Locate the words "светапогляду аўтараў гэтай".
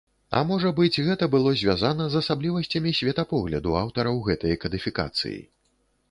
2.99-4.57